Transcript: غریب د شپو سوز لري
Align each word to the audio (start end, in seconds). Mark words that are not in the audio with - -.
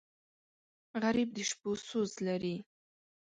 غریب 1.03 1.29
د 1.33 1.37
شپو 1.49 1.71
سوز 1.87 2.11
لري 2.27 2.55